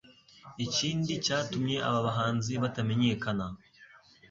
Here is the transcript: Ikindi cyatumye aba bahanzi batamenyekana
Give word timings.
Ikindi 0.65 1.11
cyatumye 1.25 1.77
aba 1.87 1.99
bahanzi 2.07 2.51
batamenyekana 2.63 3.45